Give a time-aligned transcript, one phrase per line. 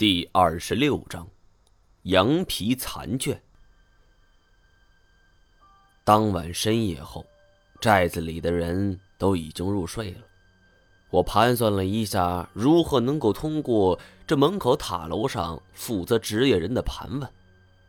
[0.00, 1.28] 第二十六章，
[2.04, 3.38] 羊皮残卷。
[6.04, 7.22] 当晚深夜后，
[7.82, 10.20] 寨子里的人都已经入睡了。
[11.10, 17.30] 我盘算了一下，如何能够通过这门口塔楼上负责职业人的盘问，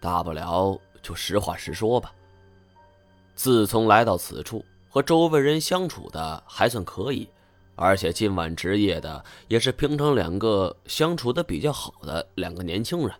[0.00, 2.12] 大不了就实话实说吧。
[3.36, 7.28] 自从来到此处，和周围人相处的还算可以。
[7.74, 13.16] 而且今晚值夜的也是平常两个相处的比较好的两个年轻人。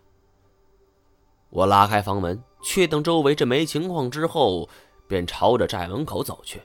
[1.49, 4.69] 我拉开房门，确定周围这没情况之后，
[5.07, 6.61] 便朝着寨门口走去。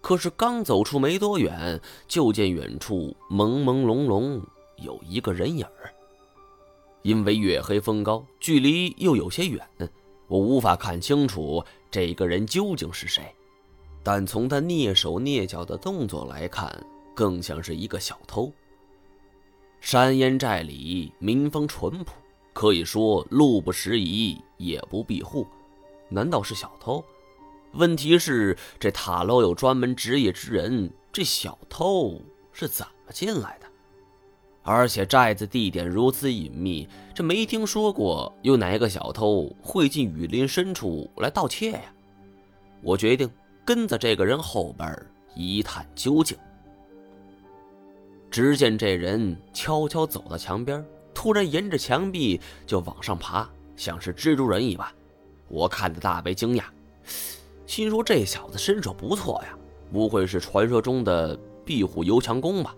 [0.00, 4.40] 可是刚走出没多远，就见远处朦朦胧胧
[4.76, 5.92] 有一个人影儿。
[7.02, 9.64] 因为月黑风高，距离又有些远，
[10.26, 13.35] 我无法看清楚这个人究竟是谁。
[14.06, 16.72] 但从他蹑手蹑脚的动作来看，
[17.12, 18.52] 更像是一个小偷。
[19.80, 22.12] 山烟寨里民风淳朴，
[22.52, 25.44] 可以说路不拾遗，夜不闭户。
[26.08, 27.04] 难道是小偷？
[27.72, 33.66] 问题是这塔楼有专门职业之人，这小偷是怎么进来的？
[34.62, 41.92] 而且寨子地点如此隐秘，这没听说过有哪个小偷会进雨林深处来盗窃呀？
[42.82, 43.28] 我决定。
[43.66, 44.96] 跟在这个人后边
[45.34, 46.38] 一探究竟。
[48.30, 54.86] 只见这人悄悄走到墙边，突然沿着墙壁就往上爬，像是蜘蛛人一般。
[55.48, 56.64] 我看得大为惊讶，
[57.66, 59.58] 心说这小子身手不错呀，
[59.92, 62.74] 不会是传说中的壁虎游墙功吧？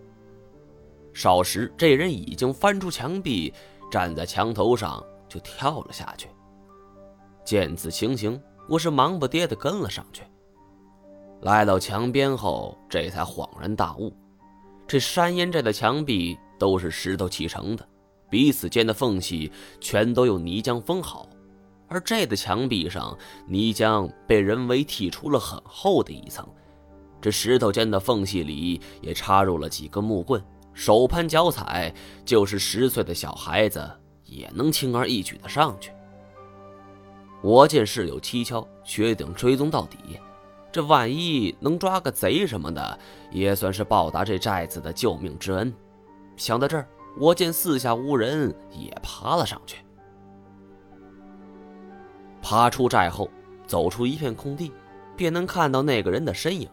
[1.13, 3.53] 少时，这人已经翻出墙壁，
[3.91, 6.29] 站在墙头上就跳了下去。
[7.45, 10.23] 见此情形，我是忙不迭地跟了上去。
[11.43, 14.13] 来到墙边后，这才恍然大悟：
[14.87, 17.89] 这山烟寨的墙壁都是石头砌成的，
[18.29, 19.51] 彼此间的缝隙
[19.81, 21.29] 全都用泥浆封好。
[21.87, 23.17] 而这的墙壁上，
[23.47, 26.47] 泥浆被人为剔出了很厚的一层，
[27.21, 30.45] 这石头间的缝隙里也插入了几根木棍，
[30.75, 31.95] 手攀脚踩，
[32.25, 33.89] 就是十岁的小孩子
[34.25, 35.93] 也能轻而易举的上去。
[37.41, 39.97] 我见事有蹊跷，决定追踪到底。
[40.79, 42.99] 这万一能抓个贼什么的，
[43.33, 45.75] 也算是报答这寨子的救命之恩。
[46.37, 46.87] 想到这儿，
[47.19, 49.79] 我见四下无人，也爬了上去。
[52.41, 53.29] 爬出寨后，
[53.67, 54.71] 走出一片空地，
[55.17, 56.69] 便能看到那个人的身影。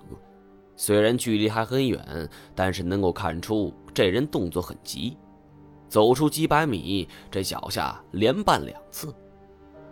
[0.76, 5.18] 虽然距离还很远，但是能够看出这人动作很急。
[5.90, 9.12] 走出几百米，这脚下连绊两次。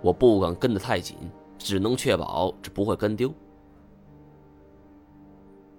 [0.04, 1.18] 我不敢跟得太紧，
[1.58, 3.34] 只能确保这不会跟丢。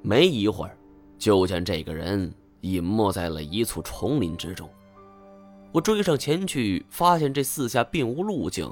[0.07, 0.77] 没一会儿，
[1.19, 4.69] 就见这个人隐没在了一簇丛林之中。
[5.73, 8.71] 我追上前去，发现这四下并无路径。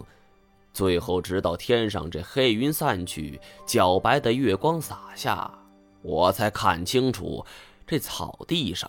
[0.74, 5.50] 最后，直到天上这黑云散去，皎白的月光洒下，
[6.02, 7.46] 我才看清楚，
[7.86, 8.86] 这草地上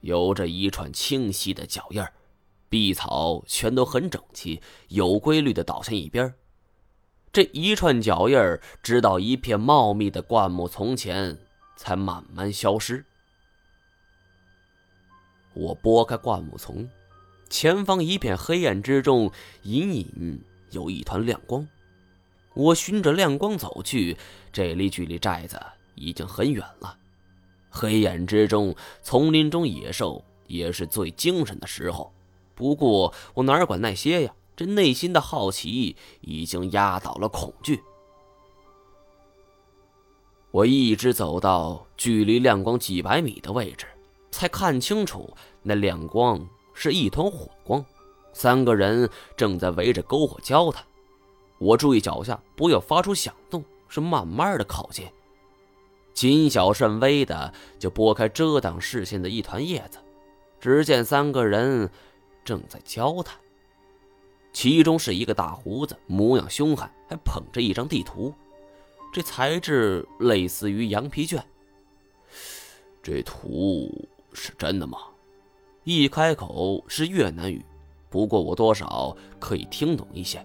[0.00, 2.10] 有着一串清晰的脚印儿，
[2.70, 6.32] 碧草全都很整齐，有规律的倒向一边。
[7.30, 11.36] 这一串脚印儿，直到一片茂密的灌木丛前。
[11.82, 13.04] 才慢慢消失。
[15.52, 16.88] 我拨开灌木丛，
[17.50, 19.32] 前方一片黑暗之中，
[19.64, 20.40] 隐隐
[20.70, 21.66] 有一团亮光。
[22.54, 24.16] 我循着亮光走去，
[24.52, 25.60] 这里距离寨子
[25.96, 26.96] 已经很远了。
[27.68, 32.12] 黑暗之中，丛林中野兽也是最精神的时候。
[32.54, 37.82] 不过我哪管那些呀，这内心的好奇已经压倒了恐惧。
[40.52, 43.86] 我一直走到距离亮光几百米的位置，
[44.30, 47.82] 才看清楚那亮光是一团火光，
[48.34, 50.84] 三个人正在围着篝火交谈。
[51.58, 55.06] 我注意脚下不要发出响动，是慢慢的靠近，
[56.12, 59.98] 谨小慎微的就拨开遮挡视线的一团叶子，
[60.60, 61.88] 只见三个人
[62.44, 63.38] 正在交谈，
[64.52, 68.34] 其中是一个大胡子，模样凶悍，还捧着一张地图。
[69.12, 71.44] 这材质类似于羊皮卷。
[73.02, 74.98] 这图是真的吗？
[75.84, 77.62] 一开口是越南语，
[78.08, 80.44] 不过我多少可以听懂一些。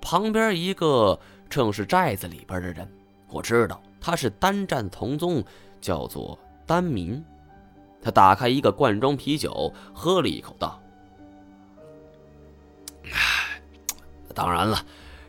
[0.00, 1.18] 旁边一个
[1.48, 2.90] 正是寨子里边的人，
[3.28, 5.44] 我知道他是单战同宗，
[5.80, 7.22] 叫做丹民。
[8.02, 10.82] 他打开一个罐装啤酒，喝了一口，道
[14.34, 14.84] ：“当然了。”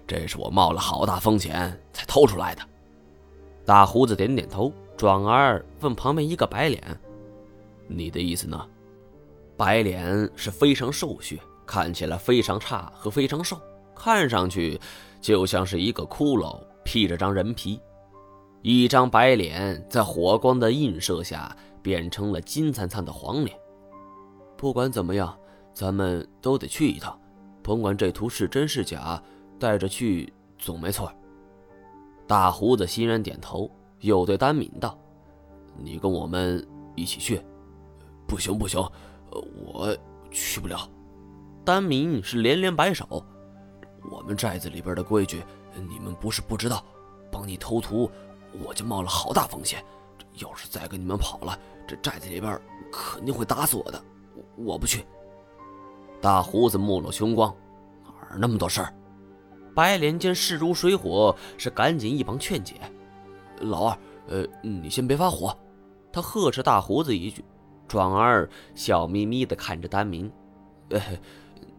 [0.07, 2.61] 这是我冒了好大风险才偷出来的。
[3.65, 6.81] 大胡子点点头，转而问旁边一个白脸
[7.87, 8.67] ：“你的意思呢？”
[9.57, 13.59] 白脸是非常瘦削，看起来非常差和非常瘦，
[13.95, 14.79] 看上去
[15.21, 17.79] 就像是一个骷髅披着张人皮。
[18.61, 23.57] 一张白脸在火光的映射下变成了金灿灿的黄脸。
[24.57, 25.37] 不管怎么样，
[25.73, 27.19] 咱们都得去一趟，
[27.63, 29.21] 甭管这图是真是假，
[29.59, 31.11] 带着去总没错。
[32.27, 33.69] 大胡子欣然点头，
[33.99, 34.97] 又对丹敏道
[35.77, 36.65] ：“你跟我们
[36.95, 37.41] 一起去。
[38.27, 38.79] ”“不行不行，
[39.31, 39.95] 我
[40.31, 40.89] 去不了。”
[41.63, 43.23] 丹敏是连连摆手
[44.11, 45.43] ：“我们寨子里边的规矩，
[45.89, 46.83] 你们不是不知道，
[47.31, 48.09] 帮你偷图。”
[48.65, 49.83] 我就冒了好大风险，
[50.35, 52.57] 要是再跟你们跑了，这寨子里边
[52.89, 54.01] 肯定会打死我的。
[54.55, 55.05] 我不去。
[56.21, 57.53] 大胡子目露凶光，
[58.01, 58.93] 哪儿那么多事儿？
[59.75, 62.75] 白莲见势如水火，是赶紧一旁劝解
[63.61, 65.55] ：“老二，呃，你先别发火。”
[66.11, 67.43] 他呵斥大胡子一句，
[67.87, 70.31] 转而笑眯眯地看着丹明
[70.89, 71.01] ：“呃，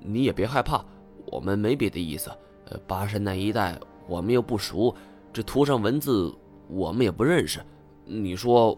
[0.01, 0.85] 你也别害怕，
[1.33, 2.31] 我们没别的意思。
[2.67, 4.95] 呃，巴山那一带我们又不熟，
[5.33, 6.33] 这图上文字……”
[6.69, 7.65] 我们也不认识，
[8.05, 8.77] 你说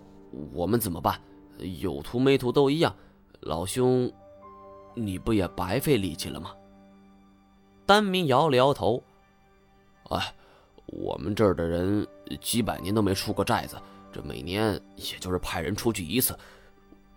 [0.52, 1.18] 我们怎么办？
[1.80, 2.94] 有图没图都一样。
[3.40, 4.12] 老兄，
[4.94, 6.50] 你不也白费力气了吗？
[7.86, 9.02] 丹明摇了摇头。
[10.08, 10.34] 哎，
[10.86, 12.06] 我们这儿的人
[12.40, 13.76] 几百年都没出过寨子，
[14.12, 16.38] 这每年也就是派人出去一次。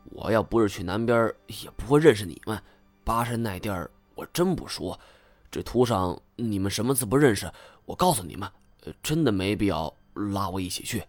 [0.05, 2.61] 我要不是去南边，也不会认识你们。
[3.03, 4.97] 巴山那地儿我真不熟，
[5.49, 7.51] 这图上你们什么字不认识？
[7.85, 8.49] 我告诉你们，
[9.01, 9.93] 真的没必要。
[10.13, 11.01] 拉我一起去。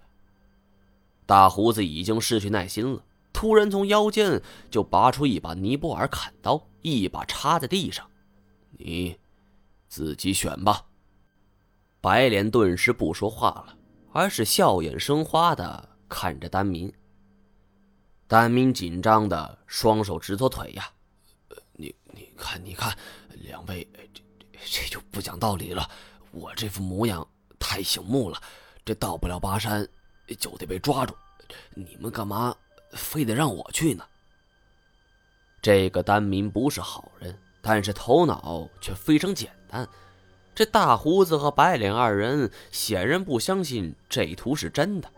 [1.26, 3.02] 大胡子已经失去耐心了，
[3.32, 4.40] 突然从腰间
[4.70, 8.08] 就拔出一把尼泊尔砍刀，一把插在地上。
[8.70, 9.18] 你
[9.88, 10.86] 自己选吧。
[12.02, 13.76] 白莲顿时不说话了，
[14.12, 16.92] 而是笑眼生花的看着丹民。
[18.26, 20.90] 丹民紧张的双手直搓腿呀。
[21.74, 22.92] 你你看你看，
[23.42, 24.20] 两位，这
[24.64, 25.88] 这就不讲道理了。
[26.32, 27.24] 我这副模样
[27.56, 28.42] 太醒目了。
[28.84, 29.86] 这到不了巴山，
[30.40, 31.14] 就得被抓住。
[31.72, 32.52] 你们干嘛
[32.94, 34.04] 非得让我去呢？
[35.62, 39.88] 这个丹民不是好人，但是头脑却非常简单。
[40.54, 45.08] 这大胡子和白脸二人显然不相信这图是真的，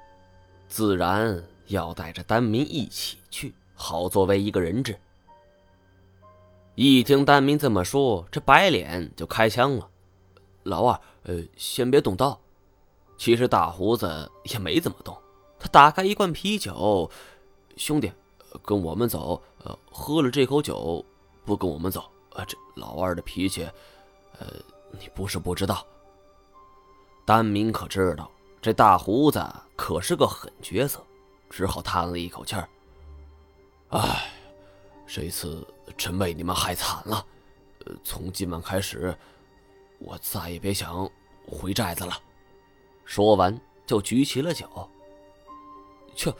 [0.68, 4.96] 自然要带着丹民一起去，好作为一个人质。
[6.76, 9.88] 一听丹民这么说，这白脸就开枪了。
[10.64, 12.38] 老二，呃，先别动刀。
[13.16, 15.16] 其实大胡子也没怎么动，
[15.58, 17.08] 他打开一罐啤酒，
[17.76, 18.10] 兄弟，
[18.64, 19.40] 跟我们走。
[19.62, 21.04] 呃，喝了这口酒，
[21.44, 22.04] 不跟我们走。
[22.32, 23.62] 呃，这老二的脾气，
[24.38, 24.46] 呃，
[24.98, 25.86] 你不是不知道。
[27.24, 28.30] 丹明可知道，
[28.60, 29.42] 这大胡子
[29.76, 31.02] 可是个狠角色，
[31.48, 32.68] 只好叹了一口气儿。
[33.90, 34.30] 唉，
[35.06, 37.24] 这次真被你们害惨了。
[38.02, 39.16] 从今晚开始，
[39.98, 41.08] 我再也别想
[41.46, 42.12] 回寨子了。
[43.04, 44.66] 说完，就举起了酒。
[46.14, 46.32] 切，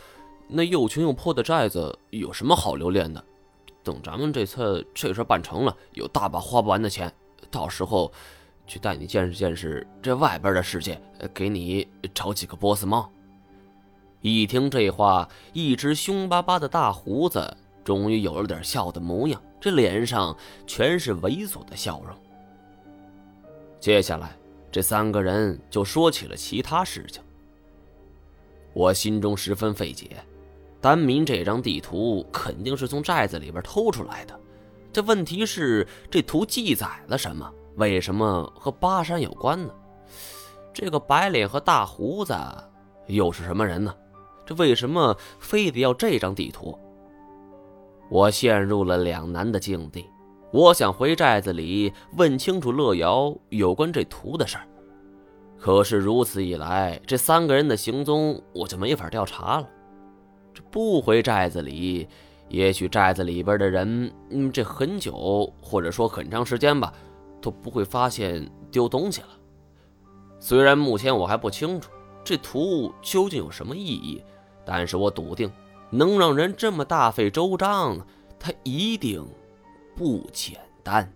[0.48, 3.24] 那又穷又破的寨子有什么好留恋的？
[3.82, 7.14] 等咱们这次这事办成了，有大把花不完的钱，
[7.50, 8.10] 到时候
[8.66, 11.00] 去带你见识见识这外边的世界，
[11.32, 13.11] 给你找几个波斯猫。
[14.20, 22.16] 一听这话，一只凶巴巴的大胡子终于有了点笑的模样，这脸上全是猥琐的笑容。
[23.80, 24.37] 接下来。
[24.75, 27.23] 这三个人就说起了其他事情。
[28.73, 30.16] 我心中十分费解，
[30.80, 34.37] 丹明这张地图肯定是从寨子里边偷出来的。
[34.92, 37.49] 这问题是，这图记载了什么？
[37.76, 39.73] 为什么和巴山有关呢？
[40.73, 42.35] 这个白脸和大胡子
[43.07, 43.95] 又是什么人呢？
[44.47, 46.78] 这为什么非得要这张地图？
[48.11, 50.07] 我陷入了两难的境地。
[50.52, 54.66] 我想回寨子里问清楚乐瑶有关这图的事儿，
[55.59, 59.69] 可是如此一来，这三个人的行踪我就没法调查了。
[60.52, 62.07] 这不回寨子里，
[62.49, 66.93] 也许寨子里边的人，嗯，这很久或者说很长时间吧，
[67.44, 69.28] 都不会发现丢东西了。
[70.40, 71.90] 虽然目前我还不清楚
[72.24, 74.24] 这图究竟有什么意义，
[74.64, 75.52] 但是我笃定，
[75.90, 77.98] 能让人这么大费周章，
[78.40, 79.22] 它一定。
[79.94, 81.12] 不简单。